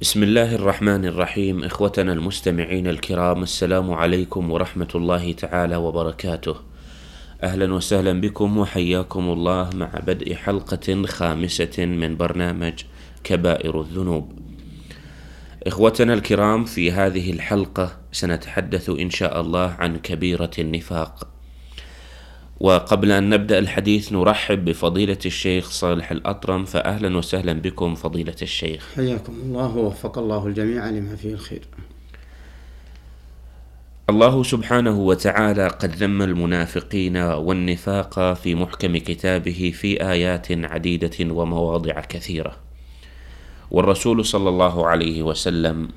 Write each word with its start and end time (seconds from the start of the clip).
بسم 0.00 0.22
الله 0.22 0.54
الرحمن 0.54 1.04
الرحيم 1.04 1.64
إخوتنا 1.64 2.12
المستمعين 2.12 2.86
الكرام 2.86 3.42
السلام 3.42 3.90
عليكم 3.90 4.50
ورحمة 4.50 4.88
الله 4.94 5.32
تعالى 5.32 5.76
وبركاته. 5.76 6.56
أهلا 7.42 7.74
وسهلا 7.74 8.20
بكم 8.20 8.58
وحياكم 8.58 9.28
الله 9.28 9.70
مع 9.74 9.90
بدء 10.06 10.34
حلقة 10.34 11.02
خامسة 11.06 11.84
من 11.84 12.16
برنامج 12.16 12.72
كبائر 13.24 13.80
الذنوب. 13.80 14.32
إخوتنا 15.66 16.14
الكرام 16.14 16.64
في 16.64 16.92
هذه 16.92 17.30
الحلقة 17.30 17.96
سنتحدث 18.12 18.90
إن 18.90 19.10
شاء 19.10 19.40
الله 19.40 19.76
عن 19.78 19.96
كبيرة 19.96 20.50
النفاق. 20.58 21.28
وقبل 22.60 23.12
أن 23.12 23.30
نبدأ 23.30 23.58
الحديث 23.58 24.12
نرحب 24.12 24.64
بفضيلة 24.64 25.18
الشيخ 25.26 25.70
صالح 25.70 26.10
الأطرم 26.10 26.64
فأهلا 26.64 27.16
وسهلا 27.16 27.52
بكم 27.52 27.94
فضيلة 27.94 28.36
الشيخ. 28.42 28.92
حياكم 28.96 29.32
الله 29.32 29.76
ووفق 29.76 30.18
الله 30.18 30.46
الجميع 30.46 30.88
لما 30.88 31.16
فيه 31.16 31.32
الخير. 31.32 31.62
الله 34.10 34.42
سبحانه 34.42 34.98
وتعالى 34.98 35.68
قد 35.68 35.94
ذم 35.94 36.22
المنافقين 36.22 37.16
والنفاق 37.16 38.32
في 38.32 38.54
محكم 38.54 38.96
كتابه 38.96 39.72
في 39.74 40.10
آيات 40.10 40.46
عديدة 40.52 41.34
ومواضع 41.34 42.00
كثيرة. 42.00 42.56
والرسول 43.70 44.24
صلى 44.24 44.48
الله 44.48 44.86
عليه 44.86 45.22
وسلم 45.22 45.88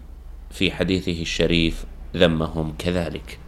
في 0.51 0.71
حديثه 0.71 1.21
الشريف 1.21 1.85
ذمهم 2.15 2.73
كذلك. 2.79 3.42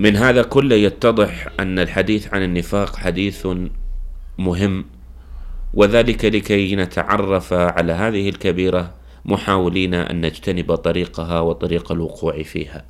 من 0.00 0.16
هذا 0.16 0.42
كله 0.42 0.76
يتضح 0.76 1.48
أن 1.60 1.78
الحديث 1.78 2.34
عن 2.34 2.42
النفاق 2.42 2.96
حديث 2.96 3.46
مهم 4.38 4.84
وذلك 5.74 6.24
لكي 6.24 6.76
نتعرف 6.76 7.52
على 7.52 7.92
هذه 7.92 8.28
الكبيرة 8.28 8.94
محاولين 9.24 9.94
أن 9.94 10.20
نجتنب 10.20 10.74
طريقها 10.74 11.40
وطريق 11.40 11.92
الوقوع 11.92 12.42
فيها. 12.42 12.84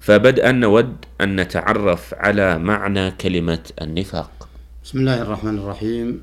فبدءا 0.00 0.52
نود 0.52 0.96
أن 1.20 1.40
نتعرف 1.40 2.14
على 2.14 2.58
معنى 2.58 3.10
كلمة 3.10 3.70
النفاق. 3.82 4.48
بسم 4.84 4.98
الله 4.98 5.22
الرحمن 5.22 5.58
الرحيم 5.58 6.22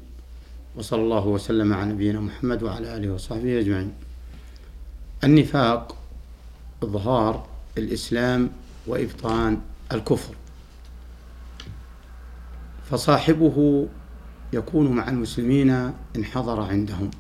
وصلى 0.76 1.02
الله 1.02 1.28
وسلم 1.28 1.74
على 1.74 1.92
نبينا 1.92 2.20
محمد 2.20 2.64
وعلى 2.64 2.98
آله 2.98 3.14
وصحبه 3.14 3.60
أجمعين. 3.60 3.94
النفاق 5.24 5.96
إظهار 6.84 7.48
الإسلام 7.78 8.50
وإبطان 8.88 9.62
الكفر. 9.92 10.36
فصاحبه 12.84 13.88
يكون 14.54 14.92
مع 14.92 15.10
المسلمين 15.10 15.70
إن 16.16 16.26
حضر 16.26 16.62
عندهم 16.62 17.12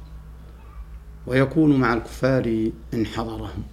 ويكون 1.28 1.80
مع 1.80 1.94
الكفار 1.94 2.72
إن 2.94 3.06
حضرهم. 3.06 3.64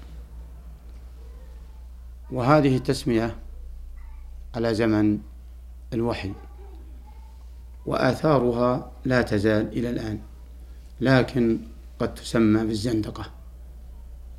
وهذه 2.31 2.77
التسمية 2.77 3.37
على 4.55 4.75
زمن 4.75 5.19
الوحي 5.93 6.33
وآثارها 7.87 8.93
لا 9.05 9.23
تزال 9.23 9.69
إلى 9.69 9.91
الآن 9.91 10.21
لكن 11.01 11.61
قد 11.99 12.15
تسمى 12.15 12.65
بالزندقة 12.65 13.31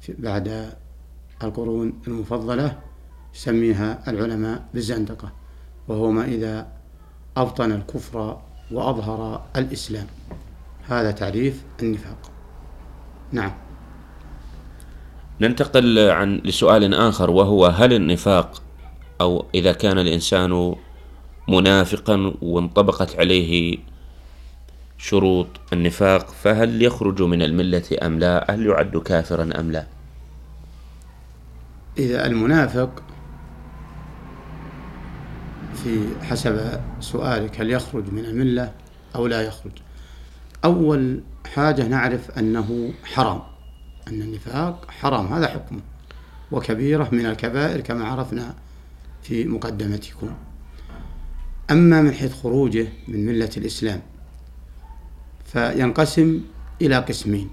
بعد 0.09 0.75
القرون 1.43 1.93
المفضلة. 2.07 2.79
يسميها 3.35 4.03
العلماء 4.07 4.65
بالزندقة 4.73 5.31
وهو 5.87 6.11
ما 6.11 6.25
إذا 6.25 6.67
أبطن 7.37 7.71
الكفر 7.71 8.41
وأظهر 8.71 9.45
الإسلام. 9.55 10.07
هذا 10.87 11.11
تعريف 11.11 11.63
النفاق. 11.81 12.31
نعم. 13.31 13.51
ننتقل 15.41 15.99
عن 15.99 16.41
لسؤال 16.45 16.93
آخر 16.93 17.29
وهو 17.29 17.65
هل 17.65 17.93
النفاق 17.93 18.61
أو 19.21 19.45
إذا 19.55 19.71
كان 19.71 19.97
الإنسان 19.97 20.75
منافقا 21.47 22.33
وانطبقت 22.41 23.19
عليه 23.19 23.77
شروط 24.97 25.47
النفاق 25.73 26.29
فهل 26.29 26.81
يخرج 26.81 27.21
من 27.21 27.41
الملة 27.41 27.83
أم 28.03 28.19
لا؟ 28.19 28.51
هل 28.51 28.65
يعد 28.65 28.97
كافرا 28.97 29.49
أم 29.59 29.71
لا؟ 29.71 29.85
إذا 31.97 32.25
المنافق 32.25 33.03
في 35.85 36.07
حسب 36.21 36.81
سؤالك 36.99 37.61
هل 37.61 37.71
يخرج 37.71 38.13
من 38.13 38.25
الملة 38.25 38.71
أو 39.15 39.27
لا 39.27 39.41
يخرج؟ 39.41 39.71
أول 40.63 41.23
حاجة 41.53 41.87
نعرف 41.87 42.31
أنه 42.31 42.93
حرام 43.03 43.41
أن 44.07 44.21
النفاق 44.21 44.91
حرام 44.91 45.33
هذا 45.33 45.47
حكمه 45.47 45.81
وكبيرة 46.51 47.09
من 47.11 47.25
الكبائر 47.25 47.81
كما 47.81 48.07
عرفنا 48.07 48.55
في 49.23 49.45
مقدمتكم. 49.45 50.29
أما 51.71 52.01
من 52.01 52.11
حيث 52.13 52.33
خروجه 52.33 52.87
من 53.07 53.25
ملة 53.25 53.51
الإسلام 53.57 54.01
فينقسم 55.45 56.41
إلى 56.81 56.97
قسمين. 56.97 57.49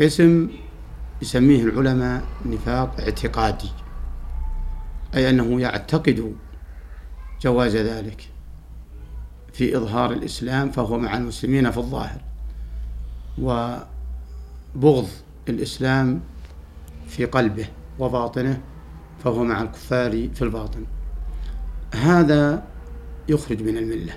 قسم 0.00 0.48
يسميه 1.22 1.62
العلماء 1.62 2.22
نفاق 2.46 3.00
اعتقادي. 3.00 3.70
أي 5.14 5.30
أنه 5.30 5.60
يعتقد 5.60 6.34
جواز 7.42 7.76
ذلك 7.76 8.28
في 9.52 9.76
إظهار 9.76 10.12
الإسلام 10.12 10.70
فهو 10.70 10.98
مع 10.98 11.16
المسلمين 11.16 11.70
في 11.70 11.78
الظاهر 11.78 12.20
وبغض 13.38 15.08
الإسلام 15.48 16.20
في 17.08 17.24
قلبه 17.24 17.66
وباطنه 17.98 18.60
فهو 19.24 19.44
مع 19.44 19.62
الكفار 19.62 20.28
في 20.34 20.42
الباطن. 20.42 20.84
هذا 21.94 22.62
يخرج 23.28 23.62
من 23.62 23.76
الملة 23.76 24.12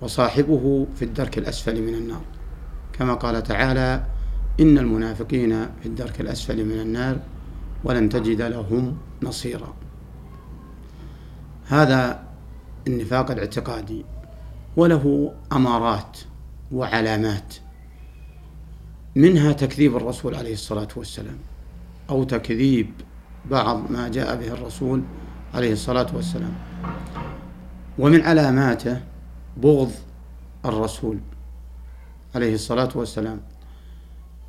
وصاحبه 0.00 0.86
في 0.96 1.04
الدرك 1.04 1.38
الأسفل 1.38 1.82
من 1.82 1.94
النار. 1.94 2.22
كما 2.92 3.14
قال 3.14 3.42
تعالى 3.42 4.04
إن 4.60 4.78
المنافقين 4.78 5.66
في 5.82 5.86
الدرك 5.86 6.20
الأسفل 6.20 6.64
من 6.64 6.80
النار. 6.80 7.18
ولن 7.84 8.08
تجد 8.08 8.42
لهم 8.42 8.96
نصيرا. 9.22 9.74
هذا 11.66 12.24
النفاق 12.86 13.30
الاعتقادي 13.30 14.04
وله 14.76 15.34
أمارات 15.52 16.18
وعلامات 16.72 17.54
منها 19.16 19.52
تكذيب 19.52 19.96
الرسول 19.96 20.34
عليه 20.34 20.52
الصلاة 20.52 20.88
والسلام 20.96 21.38
أو 22.10 22.24
تكذيب 22.24 22.90
بعض 23.50 23.90
ما 23.90 24.08
جاء 24.08 24.36
به 24.36 24.52
الرسول 24.52 25.02
عليه 25.54 25.72
الصلاة 25.72 26.06
والسلام. 26.14 26.54
ومن 27.98 28.20
علاماته 28.20 29.00
بغض 29.56 29.90
الرسول 30.64 31.18
عليه 32.34 32.54
الصلاة 32.54 32.88
والسلام 32.94 33.40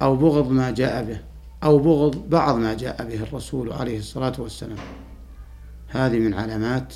أو 0.01 0.15
بغض 0.15 0.51
ما 0.51 0.71
جاء 0.71 1.03
به 1.03 1.19
أو 1.65 1.77
بغض 1.77 2.29
بعض 2.29 2.55
ما 2.55 2.73
جاء 2.73 3.07
به 3.07 3.23
الرسول 3.23 3.73
عليه 3.73 3.97
الصلاة 3.97 4.33
والسلام. 4.37 4.77
هذه 5.87 6.19
من 6.19 6.33
علامات 6.33 6.93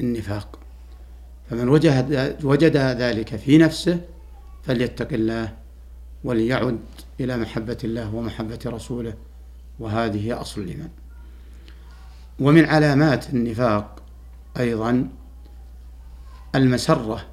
النفاق. 0.00 0.58
فمن 1.50 1.68
وجد, 1.68 2.36
وجد 2.44 2.76
ذلك 2.76 3.36
في 3.36 3.58
نفسه 3.58 4.00
فليتق 4.62 5.12
الله 5.12 5.52
وليعد 6.24 6.78
إلى 7.20 7.36
محبة 7.36 7.78
الله 7.84 8.14
ومحبة 8.14 8.58
رسوله 8.66 9.14
وهذه 9.78 10.26
هي 10.26 10.32
أصل 10.32 10.60
الإيمان. 10.60 10.90
ومن 12.40 12.64
علامات 12.64 13.30
النفاق 13.30 14.02
أيضا 14.56 15.08
المسرة 16.54 17.26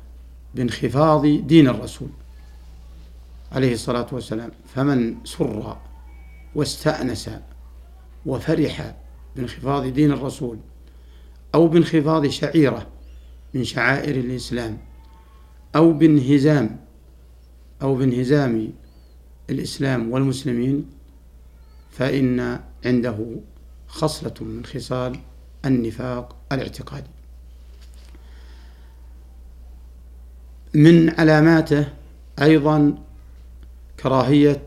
بانخفاض 0.56 1.26
دين 1.26 1.68
الرسول 1.68 2.10
عليه 3.52 3.74
الصلاة 3.74 4.08
والسلام. 4.12 4.52
فمن 4.76 5.16
سر 5.26 5.78
واستأنس 6.56 7.30
وفرح 8.26 8.96
بانخفاض 9.36 9.86
دين 9.86 10.12
الرسول 10.12 10.58
أو 11.56 11.68
بانخفاض 11.68 12.28
شعيرة 12.28 12.88
من 13.54 13.64
شعائر 13.64 14.16
الإسلام 14.16 14.78
أو 15.76 15.94
بانهزام 15.94 16.80
أو 17.82 17.96
بانهزام 17.96 18.74
الإسلام 19.50 20.12
والمسلمين 20.12 20.86
فإن 21.92 22.60
عنده 22.86 23.36
خصلة 23.88 24.34
من 24.42 24.66
خصال 24.66 25.20
النفاق 25.66 26.36
الاعتقادي. 26.52 27.10
من 30.74 31.10
علاماته 31.10 31.88
أيضا 32.42 33.04
كراهية 34.00 34.64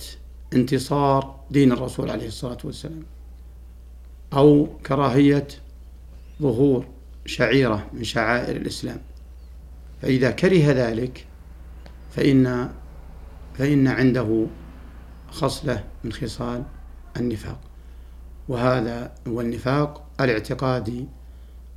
انتصار 0.55 1.41
دين 1.51 1.73
الرسول 1.73 2.11
عليه 2.11 2.27
الصلاة 2.27 2.59
والسلام 2.65 3.03
أو 4.33 4.69
كراهية 4.87 5.49
ظهور 6.43 6.87
شعيرة 7.27 7.87
من 7.93 8.05
شعائر 8.05 8.57
الإسلام. 8.57 9.01
فإذا 10.03 10.31
كره 10.31 10.73
ذلك 10.73 11.27
فإن 12.17 12.71
فإن 13.59 13.89
عنده 13.89 14.47
خصلة 15.31 15.85
من 16.05 16.13
خصال 16.13 16.63
النفاق. 17.17 17.61
وهذا 18.49 19.13
هو 19.29 19.41
النفاق 19.41 20.05
الاعتقادي 20.21 21.07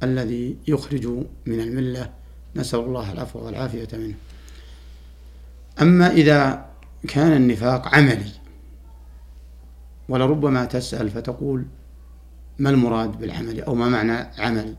الذي 0.03 0.57
يخرج 0.67 1.05
من 1.45 1.59
الملة. 1.59 2.09
نسأل 2.55 2.79
الله 2.79 3.11
العفو 3.11 3.45
والعافية 3.45 3.87
منه. 3.93 4.15
أما 5.81 6.11
إذا 6.11 6.65
كان 7.07 7.33
النفاق 7.33 7.95
عملي 7.95 8.31
ولربما 10.09 10.65
تسأل 10.65 11.09
فتقول 11.09 11.65
ما 12.59 12.69
المراد 12.69 13.19
بالعمل 13.19 13.61
أو 13.61 13.75
ما 13.75 13.89
معنى 13.89 14.27
عمل؟ 14.37 14.75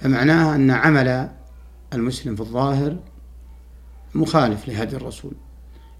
فمعناها 0.00 0.54
أن 0.54 0.70
عمل 0.70 1.30
المسلم 1.92 2.34
في 2.34 2.40
الظاهر 2.40 2.96
مخالف 4.14 4.68
لهدي 4.68 4.96
الرسول 4.96 5.32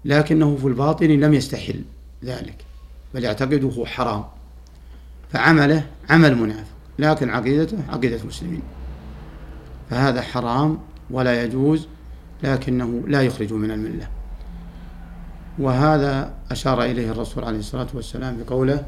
لكنه 0.05 0.55
في 0.55 0.67
الباطن 0.67 1.05
لم 1.05 1.33
يستحل 1.33 1.83
ذلك 2.23 2.65
بل 3.13 3.23
يعتقده 3.23 3.85
حرام. 3.85 4.25
فعمله 5.31 5.87
عمل 6.09 6.35
منافق 6.35 6.71
لكن 6.99 7.29
عقيدته 7.29 7.77
عقيدة 7.89 8.19
مسلمين 8.23 8.61
فهذا 9.89 10.21
حرام 10.21 10.79
ولا 11.09 11.43
يجوز 11.43 11.87
لكنه 12.43 13.03
لا 13.07 13.21
يخرج 13.21 13.53
من 13.53 13.71
الملة. 13.71 14.20
وهذا 15.61 16.33
أشار 16.51 16.83
إليه 16.83 17.11
الرسول 17.11 17.43
عليه 17.43 17.59
الصلاة 17.59 17.87
والسلام 17.93 18.43
بقوله 18.43 18.85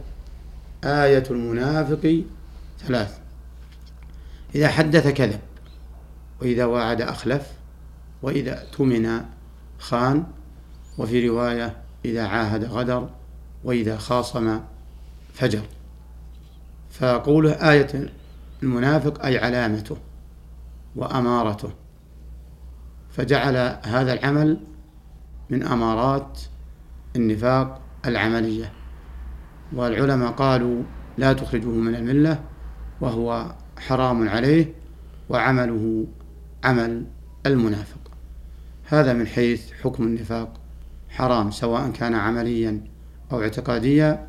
آية 0.84 1.24
المنافق 1.32 2.24
ثلاث 2.80 3.18
إذا 4.56 4.68
حدث 4.68 5.08
كذب 5.08 5.40
وإذا 6.42 6.66
وعد 6.66 7.02
أخلف 7.02 7.48
وإذا 8.22 8.62
اؤتمن 8.62 9.22
خان 9.80 10.24
وفي 10.98 11.30
رواية 11.30 11.76
إذا 12.06 12.28
عاهد 12.28 12.64
غدر 12.64 13.10
وإذا 13.64 13.98
خاصم 13.98 14.60
فجر. 15.34 15.62
فقوله 16.92 17.72
آية 17.72 18.12
المنافق 18.64 19.26
أي 19.26 19.38
علامته 19.38 19.98
وأمارته. 20.96 21.70
فجعل 23.12 23.56
هذا 23.84 24.14
العمل 24.14 24.58
من 25.50 25.64
أمارات 25.64 26.40
النفاق 27.16 27.82
العملية. 28.06 28.72
والعلماء 29.74 30.32
قالوا 30.32 30.84
لا 31.18 31.34
تخرجه 31.34 31.68
من 31.68 31.96
الملة 31.96 32.40
وهو 33.02 33.56
حرام 33.78 34.30
عليه 34.30 34.74
وعمله 35.30 36.06
عمل 36.64 37.06
المنافق. 37.46 38.00
هذا 38.86 39.14
من 39.14 39.28
حيث 39.28 39.72
حكم 39.84 40.04
النفاق. 40.04 40.54
حرام 41.10 41.52
سواء 41.52 41.92
كان 41.92 42.16
عمليا 42.16 42.82
أو 43.32 43.42
اعتقاديا 43.42 44.28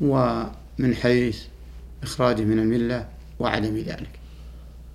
ومن 0.00 0.94
حيث 1.02 1.42
إخراجه 2.02 2.42
من 2.42 2.58
الملة 2.58 3.08
وعدم 3.38 3.76
ذلك. 3.76 4.18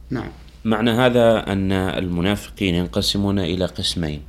نعم. 0.10 0.30
معنى 0.66 0.92
هذا 0.92 1.52
أن 1.52 1.72
المنافقين 1.72 2.75
ينقسمون 2.75 3.40
إلى 3.40 3.66
قسمين. 3.66 4.22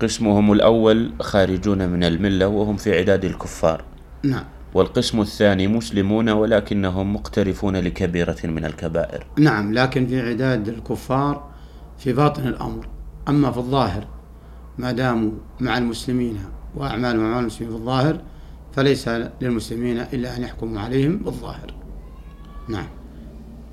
قسمهم 0.00 0.52
الأول 0.52 1.12
خارجون 1.20 1.88
من 1.88 2.04
الملة 2.04 2.48
وهم 2.48 2.76
في 2.76 2.98
عداد 2.98 3.24
الكفار. 3.24 3.84
نعم. 4.22 4.44
والقسم 4.74 5.20
الثاني 5.20 5.68
مسلمون 5.68 6.28
ولكنهم 6.28 7.14
مقترفون 7.14 7.76
لكبيرة 7.76 8.36
من 8.44 8.64
الكبائر. 8.64 9.26
نعم 9.38 9.74
لكن 9.74 10.06
في 10.06 10.20
عداد 10.20 10.68
الكفار 10.68 11.50
في 11.98 12.12
باطن 12.12 12.46
الأمر. 12.46 12.88
أما 13.28 13.52
في 13.52 13.58
الظاهر 13.58 14.06
ما 14.78 14.92
داموا 14.92 15.30
مع 15.60 15.78
المسلمين 15.78 16.38
وأعمالهم 16.74 17.30
مع 17.30 17.40
المسلمين 17.40 17.72
في 17.72 17.78
الظاهر 17.78 18.20
فليس 18.72 19.08
للمسلمين 19.40 20.00
إلا 20.00 20.36
أن 20.36 20.42
يحكموا 20.42 20.80
عليهم 20.80 21.16
بالظاهر. 21.16 21.74
نعم. 22.68 22.86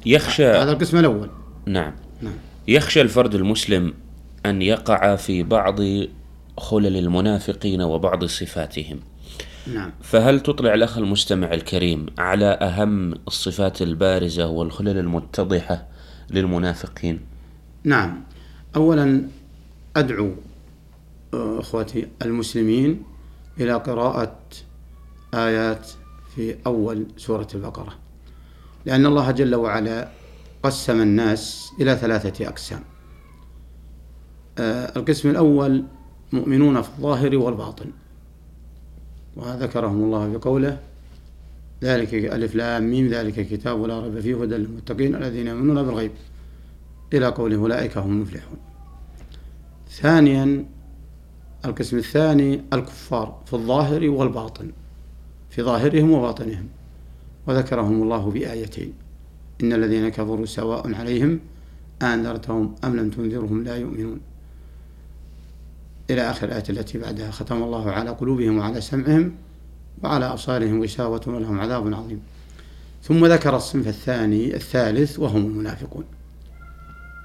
يخشى 0.05 0.45
هذا 0.45 0.71
القسم 0.71 0.97
الأول. 0.97 1.29
نعم. 1.65 1.93
نعم. 2.21 2.33
يخشى 2.67 3.01
الفرد 3.01 3.35
المسلم 3.35 3.93
أن 4.49 4.61
يقع 4.61 5.15
في 5.15 5.43
بعض 5.43 5.79
خلل 6.57 6.97
المنافقين 6.97 7.81
وبعض 7.81 8.25
صفاتهم. 8.25 8.99
نعم. 9.73 9.91
فهل 10.01 10.39
تطلع 10.39 10.73
الأخ 10.73 10.97
المستمع 10.97 11.53
الكريم 11.53 12.05
على 12.17 12.45
أهم 12.45 13.13
الصفات 13.27 13.81
البارزة 13.81 14.47
والخلل 14.47 14.97
المتضحة 14.97 15.87
للمنافقين؟ 16.29 17.19
نعم. 17.83 18.23
أولا 18.75 19.27
أدعو 19.95 20.31
آه، 21.33 21.59
إخوتي 21.59 22.07
المسلمين 22.21 23.03
إلى 23.59 23.73
قراءة 23.73 24.39
آيات 25.33 25.91
في 26.35 26.55
أول 26.65 27.05
سورة 27.17 27.47
البقرة. 27.55 27.93
لأن 28.85 29.05
الله 29.05 29.31
جل 29.31 29.55
وعلا 29.55 30.09
قسم 30.63 31.01
الناس 31.01 31.71
إلى 31.81 31.95
ثلاثة 31.95 32.47
أقسام. 32.47 32.83
القسم 34.59 35.29
الأول 35.29 35.83
مؤمنون 36.31 36.81
في 36.81 36.89
الظاهر 36.89 37.37
والباطن. 37.37 37.85
وذكرهم 39.35 40.03
الله 40.03 40.27
بقوله 40.27 40.79
ذلك 41.83 42.13
ألف 42.13 42.55
لام 42.55 42.83
ميم 42.83 43.07
ذلك 43.07 43.47
كتاب 43.47 43.83
لا 43.83 43.99
ريب 43.99 44.19
فيه 44.19 44.43
هدى 44.43 44.55
للمتقين 44.55 45.15
الذين 45.15 45.47
يؤمنون 45.47 45.83
بالغيب. 45.83 46.11
إلى 47.13 47.27
قوله 47.27 47.55
أولئك 47.55 47.97
هم 47.97 48.11
المفلحون. 48.11 48.57
ثانيا 49.89 50.65
القسم 51.65 51.97
الثاني 51.97 52.61
الكفار 52.73 53.41
في 53.45 53.53
الظاهر 53.53 54.09
والباطن 54.09 54.71
في 55.49 55.63
ظاهرهم 55.63 56.11
وباطنهم. 56.11 56.67
وذكرهم 57.47 58.03
الله 58.03 58.31
بآيتين 58.31 58.93
إن 59.63 59.73
الذين 59.73 60.09
كفروا 60.09 60.45
سواء 60.45 60.93
عليهم 60.93 61.39
أنذرتهم 62.01 62.75
أم 62.83 62.95
لم 62.95 63.09
تنذرهم 63.09 63.63
لا 63.63 63.75
يؤمنون. 63.75 64.19
إلى 66.09 66.21
آخر 66.29 66.47
الآية 66.47 66.63
التي 66.69 66.97
بعدها. 66.97 67.31
ختم 67.31 67.63
الله 67.63 67.91
على 67.91 68.09
قلوبهم 68.09 68.57
وعلى 68.57 68.81
سمعهم 68.81 69.35
وعلى 70.03 70.25
أبصارهم 70.25 70.83
غشاوة 70.83 71.21
ولهم 71.27 71.59
عذاب 71.59 71.93
عظيم. 71.93 72.21
ثم 73.03 73.25
ذكر 73.25 73.55
الصنف 73.55 73.87
الثاني 73.87 74.55
الثالث 74.55 75.19
وهم 75.19 75.45
المنافقون. 75.45 76.03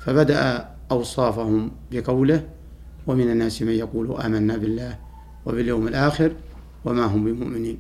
فبدأ 0.05 0.69
أوصافهم 0.91 1.71
بقوله 1.93 2.47
ومن 3.07 3.31
الناس 3.31 3.63
من 3.63 3.73
يقول 3.73 4.21
آمنا 4.21 4.57
بالله 4.57 4.99
وباليوم 5.47 5.89
الآخر 5.89 6.33
وما 6.85 7.05
هم 7.05 7.25
بمؤمنين. 7.25 7.79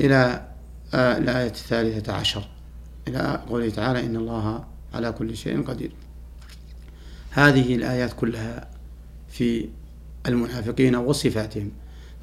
إلى 0.00 0.46
الآية 0.94 1.46
الثالثة 1.46 2.12
عشر. 2.12 2.48
إلى 3.08 3.40
قوله 3.48 3.70
تعالى 3.70 4.06
إن 4.06 4.16
الله 4.16 4.64
على 4.94 5.12
كل 5.12 5.36
شيء 5.36 5.62
قدير. 5.62 5.92
هذه 7.30 7.74
الآيات 7.74 8.12
كلها 8.12 8.71
في 9.32 9.68
المنافقين 10.26 10.96
وصفاتهم 10.96 11.70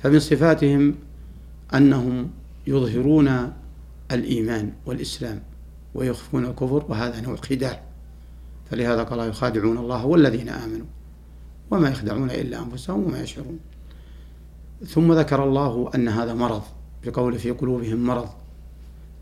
فمن 0.04 0.20
صفاتهم 0.20 0.96
أنهم 1.74 2.30
يظهرون 2.68 3.54
الإيمان 4.12 4.72
والإسلام 4.86 5.42
ويخفون 5.96 6.46
الكفر 6.46 6.86
وهذا 6.89 7.22
نوع 7.22 7.36
خداع 7.36 7.84
فلهذا 8.72 9.04
قال 9.04 9.30
يخادعون 9.30 9.78
الله 9.78 10.06
والذين 10.06 10.50
آمنوا 10.50 10.86
وما 11.72 11.89
يخدعون 11.89 12.32
إلا 12.32 12.63
أنفسهم 12.63 13.04
وما 13.04 13.22
يشعرون. 13.22 13.60
ثم 14.86 15.13
ذكر 15.13 15.44
الله 15.44 15.92
أن 15.96 16.08
هذا 16.08 16.34
مرض 16.34 16.62
بقول 17.06 17.39
في 17.39 17.51
قلوبهم 17.51 18.06
مرض. 18.06 18.30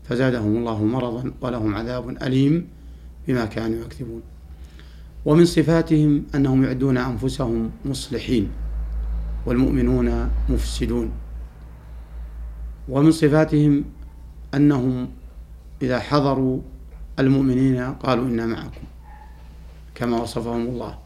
فزادهم 0.04 0.56
الله 0.56 0.84
مرضا 0.84 1.32
ولهم 1.40 1.74
عذاب 1.74 2.22
أليم 2.22 2.68
بما 3.28 3.44
كانوا 3.44 3.84
يكذبون. 3.84 4.22
ومن 5.24 5.44
صفاتهم 5.44 6.22
أنهم 6.34 6.64
يعدون 6.64 6.96
أنفسهم 6.96 7.70
مصلحين 7.84 8.50
والمؤمنون 9.46 10.30
مفسدون. 10.48 11.10
ومن 12.88 13.10
صفاتهم 13.10 13.84
أنهم 14.54 15.08
إذا 15.82 15.98
حضروا 15.98 16.60
المؤمنين 17.18 17.80
قالوا 17.94 18.24
إنا 18.24 18.46
معكم 18.46 18.80
كما 19.94 20.20
وصفهم 20.20 20.66
الله. 20.66 20.98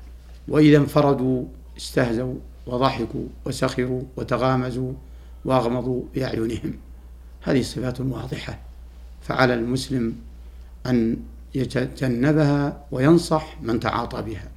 وإذا 0.48 0.76
انفردوا 0.76 1.44
استهزوا 1.76 2.34
وضحكوا 2.66 3.26
وسخروا 3.46 4.02
وتغامزوا 4.16 4.92
وأغمضوا 5.44 6.02
بأعينهم. 6.14 6.74
هذه 7.42 7.62
صفات 7.62 8.00
واضحة 8.00 8.58
فعلى 9.22 9.54
المسلم 9.54 10.14
أن 10.86 11.16
يتجنبها 11.54 12.86
وينصح 12.90 13.56
من 13.62 13.80
تعاطى 13.80 14.22
بها. 14.22 14.48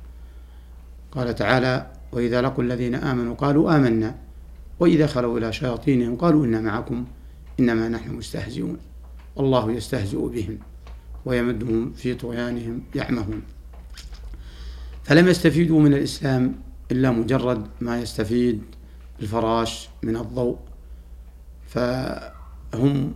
قال 1.11 1.35
تعالى 1.35 1.91
وإذا 2.11 2.41
لقوا 2.41 2.63
الذين 2.63 2.95
آمنوا 2.95 3.35
قالوا 3.35 3.75
آمنا 3.75 4.15
وإذا 4.79 5.07
خلوا 5.07 5.39
إلى 5.39 5.53
شياطينهم 5.53 6.15
قالوا 6.15 6.45
إنا 6.45 6.61
معكم 6.61 7.05
إنما 7.59 7.89
نحن 7.89 8.15
مستهزئون. 8.15 8.77
والله 9.35 9.71
يستهزئ 9.71 10.17
بهم 10.17 10.57
ويمدهم 11.25 11.91
في 11.91 12.13
طغيانهم 12.13 12.81
يعمهون. 12.95 13.41
فلم 15.03 15.27
يستفيدوا 15.27 15.79
من 15.79 15.93
الإسلام 15.93 16.55
إلا 16.91 17.11
مجرد 17.11 17.67
ما 17.81 18.01
يستفيد 18.01 18.61
الفراش 19.21 19.89
من 20.03 20.17
الضوء 20.17 20.57
فهم 21.67 23.13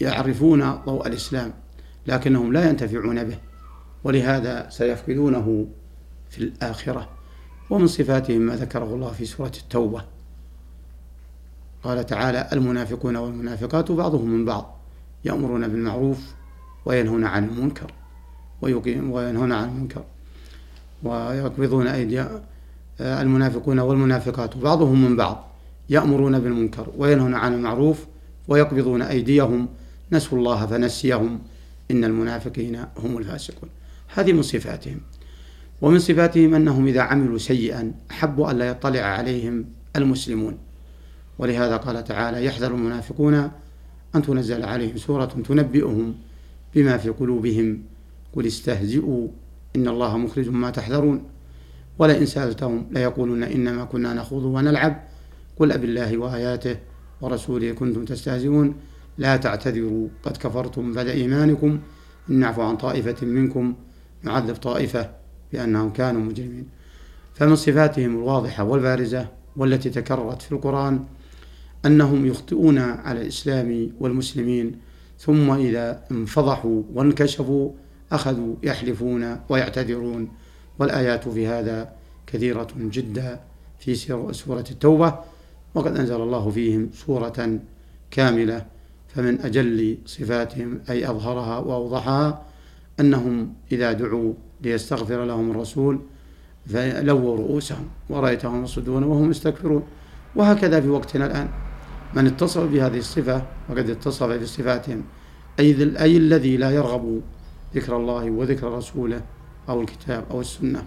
يعرفون 0.00 0.72
ضوء 0.72 1.06
الإسلام. 1.06 1.52
لكنهم 2.08 2.52
لا 2.52 2.68
ينتفعون 2.68 3.24
به 3.24 3.38
ولهذا 4.04 4.68
سيفقدونه 4.70 5.66
في 6.30 6.38
الآخرة. 6.38 7.08
ومن 7.70 7.86
صفاتهم 7.86 8.40
ما 8.40 8.56
ذكره 8.56 8.94
الله 8.94 9.12
في 9.12 9.24
سورة 9.24 9.52
التوبة. 9.62 10.04
قال 11.82 12.06
تعالى 12.06 12.48
المنافقون 12.52 13.16
والمنافقات 13.16 13.92
بعضهم 13.92 14.30
من 14.30 14.44
بعض 14.44 14.78
يأمرون 15.24 15.68
بالمعروف 15.68 16.18
وينهون 16.86 17.24
عن 17.24 17.44
المنكر 17.44 17.92
ويقيم 18.62 19.10
وينهون 19.10 19.52
عن 19.52 19.68
المنكر 19.68 20.04
ويقبضون 21.02 21.86
أيدي 21.86 22.24
المنافقون 23.00 23.78
والمنافقات 23.78 24.56
بعضهم 24.56 25.04
من 25.04 25.16
بعض 25.16 25.48
يأمرون 25.88 26.38
بالمنكر 26.38 26.92
وينهون 26.96 27.34
عن 27.34 27.54
المعروف 27.54 28.06
ويقبضون 28.48 29.02
أيديهم. 29.02 29.68
نسوا 30.12 30.38
الله 30.38 30.66
فنسيهم. 30.66 31.38
إن 31.90 32.04
المنافقين 32.04 32.84
هم 32.96 33.18
الفاسقون. 33.18 33.70
هذه 34.14 34.32
من 34.32 34.42
صفاتهم. 34.42 35.00
ومن 35.82 35.98
صفاتهم 35.98 36.54
أنهم 36.54 36.86
إذا 36.86 37.00
عملوا 37.00 37.38
سيئا 37.38 37.94
أحبوا 38.10 38.50
أن 38.50 38.58
لا 38.58 38.68
يطلع 38.68 39.00
عليهم 39.00 39.64
المسلمون. 39.96 40.58
ولهذا 41.38 41.76
قال 41.76 42.04
تعالى 42.04 42.44
يحذر 42.44 42.74
المنافقون 42.74 43.50
أن 44.14 44.22
تنزل 44.22 44.64
عليهم 44.64 44.96
سورة 44.96 45.24
تنبئهم 45.24 46.14
بما 46.74 46.96
في 46.96 47.08
قلوبهم. 47.08 47.82
قل 48.32 48.46
استهزئوا 48.46 49.28
إن 49.76 49.88
الله 49.88 50.16
مخرج 50.16 50.48
ما 50.48 50.70
تحذرون. 50.70 51.24
ولئن 51.98 52.26
سألتهم 52.26 52.86
ليقولن 52.90 53.42
إنما 53.42 53.84
كنا 53.84 54.14
نخوض 54.14 54.44
ونلعب. 54.44 55.04
قل 55.58 55.72
أب 55.72 55.84
الله 55.84 56.18
وآياته 56.18 56.76
ورسوله 57.20 57.72
كنتم 57.72 58.04
تستهزئون. 58.04 58.74
لا 59.18 59.36
تعتذروا 59.36 60.08
قد 60.22 60.36
كفرتم 60.36 60.92
بعد 60.92 61.06
إيمانكم. 61.06 61.78
إن 62.30 62.34
نعفو 62.34 62.62
عن 62.62 62.76
طائفة 62.76 63.26
منكم 63.26 63.74
نعذب 64.22 64.54
طائفة 64.54 65.10
بأنهم 65.52 65.90
كانوا 65.90 66.20
مجرمين. 66.20 66.68
فمن 67.34 67.56
صفاتهم 67.56 68.16
الواضحة 68.16 68.64
والبارزة 68.64 69.28
والتي 69.56 69.90
تكررت 69.90 70.42
في 70.42 70.52
القرآن 70.52 71.04
أنهم 71.86 72.26
يخطئون 72.26 72.78
على 72.78 73.22
الإسلام 73.22 73.90
والمسلمين 74.00 74.78
ثم 75.18 75.50
إذا 75.50 76.04
انفضحوا 76.10 76.82
وانكشفوا 76.94 77.70
أخذوا 78.12 78.54
يحلفون 78.62 79.36
ويعتذرون. 79.48 80.28
والآيات 80.78 81.28
في 81.28 81.46
هذا 81.46 81.92
كثيرة 82.26 82.68
جدا 82.76 83.40
في 83.78 83.94
سورة 84.32 84.64
التوبة. 84.70 85.14
وقد 85.74 85.96
أنزل 85.96 86.20
الله 86.20 86.50
فيهم 86.50 86.90
سورة 87.06 87.58
كاملة. 88.10 88.77
فمن 89.08 89.40
أجل 89.40 89.98
صفاتهم 90.06 90.80
أي 90.90 91.10
أظهرها 91.10 91.58
وأوضحها 91.58 92.42
أنهم 93.00 93.52
إذا 93.72 93.92
دعوا 93.92 94.32
ليستغفر 94.60 95.24
لهم 95.24 95.50
الرسول 95.50 96.00
فلووا 96.66 97.36
رؤوسهم 97.36 97.88
ورأيتهم 98.10 98.64
يصدون 98.64 99.02
وهم 99.02 99.30
يستكبرون. 99.30 99.82
وهكذا 100.36 100.80
في 100.80 100.88
وقتنا 100.88 101.26
الآن. 101.26 101.48
من 102.14 102.26
اتصف 102.26 102.62
بهذه 102.62 102.98
الصفة 102.98 103.42
وقد 103.68 103.90
اتصف 103.90 104.26
بصفاتهم 104.26 105.04
أي, 105.60 106.00
أي 106.00 106.16
الذي 106.16 106.56
لا 106.56 106.70
يرغب 106.70 107.20
ذكر 107.74 107.96
الله 107.96 108.30
وذكر 108.30 108.72
رسوله 108.72 109.22
أو 109.68 109.80
الكتاب 109.80 110.24
أو 110.30 110.40
السنة. 110.40 110.84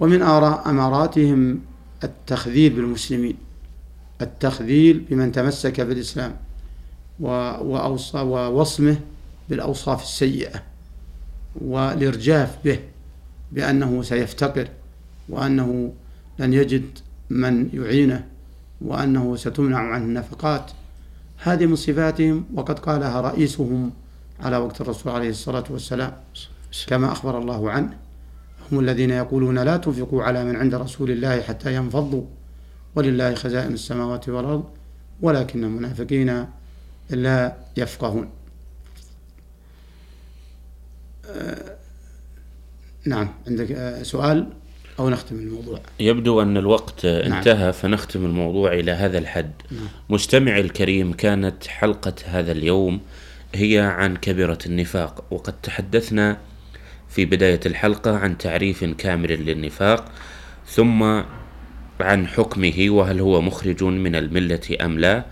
ومن 0.00 0.22
آراء 0.22 0.70
أماراتهم 0.70 1.60
التخذيل 2.04 2.72
بالمسلمين 2.72 3.36
التخذيل 4.20 5.06
بمن 5.10 5.32
تمسك 5.32 5.80
بالإسلام. 5.80 6.47
ووصمه 7.20 8.96
بالأوصاف 9.48 10.02
السيئة 10.02 10.62
والإرجاف 11.60 12.58
به 12.64 12.78
بأنه 13.52 14.02
سيفتقر 14.02 14.68
وأنه 15.28 15.92
لن 16.38 16.52
يجد 16.52 16.98
من 17.30 17.68
يعينه 17.72 18.26
وأنه 18.80 19.36
ستمنع 19.36 19.78
عنه 19.78 20.04
النفقات. 20.04 20.70
هذه 21.38 21.66
من 21.66 21.76
صفاتهم 21.76 22.44
وقد 22.54 22.78
قالها 22.78 23.20
رئيسهم 23.20 23.90
على 24.40 24.56
وقت 24.56 24.80
الرسول 24.80 25.12
عليه 25.12 25.30
الصلاة 25.30 25.64
والسلام 25.70 26.12
كما 26.86 27.12
أخبر 27.12 27.38
الله 27.38 27.70
عنه. 27.70 27.96
هم 28.72 28.80
الذين 28.80 29.10
يقولون 29.10 29.58
لا 29.58 29.76
تنفقوا 29.76 30.22
على 30.22 30.44
من 30.44 30.56
عند 30.56 30.74
رسول 30.74 31.10
الله 31.10 31.40
حتى 31.40 31.74
ينفضوا. 31.74 32.22
ولله 32.94 33.34
خزائن 33.34 33.72
السماوات 33.72 34.28
والأرض 34.28 34.64
ولكن 35.22 35.64
المنافقين 35.64 36.46
لا 37.10 37.56
يفقهون 37.76 38.30
آه، 41.26 41.76
نعم 43.04 43.34
عندك 43.46 43.72
آه، 43.72 44.02
سؤال 44.02 44.48
أو 44.98 45.10
نختم 45.10 45.36
الموضوع 45.36 45.80
يبدو 46.00 46.42
أن 46.42 46.56
الوقت 46.56 47.06
نعم. 47.06 47.32
انتهى 47.32 47.72
فنختم 47.72 48.24
الموضوع 48.24 48.72
إلى 48.72 48.92
هذا 48.92 49.18
الحد 49.18 49.52
نعم. 49.70 49.88
مستمعي 50.08 50.60
الكريم 50.60 51.12
كانت 51.12 51.66
حلقة 51.66 52.14
هذا 52.24 52.52
اليوم 52.52 53.00
هي 53.54 53.78
عن 53.78 54.16
كبيرة 54.16 54.58
النفاق 54.66 55.24
وقد 55.30 55.60
تحدثنا 55.62 56.38
في 57.08 57.24
بداية 57.24 57.60
الحلقة 57.66 58.16
عن 58.16 58.38
تعريف 58.38 58.84
كامل 58.84 59.44
للنفاق 59.44 60.12
ثم 60.66 61.02
عن 62.00 62.26
حكمه 62.26 62.86
وهل 62.88 63.20
هو 63.20 63.40
مخرج 63.40 63.84
من 63.84 64.14
الملة 64.14 64.76
أم 64.80 64.98
لا 64.98 65.24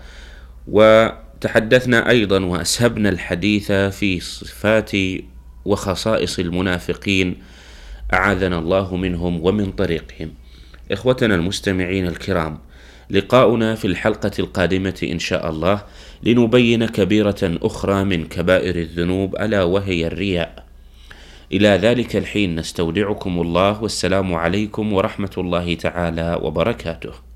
وتحدثنا 1.37 2.09
أيضا 2.09 2.39
وأسهبنا 2.39 3.09
الحديث 3.09 3.71
في 3.71 4.19
صفات 4.19 4.91
وخصائص 5.65 6.39
المنافقين 6.39 7.35
أعاذنا 8.13 8.59
الله 8.59 8.95
منهم 8.95 9.45
ومن 9.45 9.71
طريقهم. 9.71 10.33
إخوتنا 10.91 11.35
المستمعين 11.35 12.07
الكرام 12.07 12.59
لقاؤنا 13.09 13.75
في 13.75 13.85
الحلقة 13.85 14.31
القادمة 14.39 14.99
إن 15.03 15.19
شاء 15.19 15.49
الله 15.49 15.83
لنبين 16.23 16.85
كبيرة 16.85 17.39
أخرى 17.43 18.03
من 18.03 18.25
كبائر 18.25 18.75
الذنوب 18.75 19.35
ألا 19.35 19.63
وهي 19.63 20.07
الرياء. 20.07 20.65
إلى 21.51 21.67
ذلك 21.67 22.15
الحين 22.15 22.55
نستودعكم 22.55 23.41
الله 23.41 23.83
والسلام 23.83 24.33
عليكم 24.35 24.93
ورحمة 24.93 25.31
الله 25.37 25.73
تعالى 25.75 26.39
وبركاته. 26.41 27.26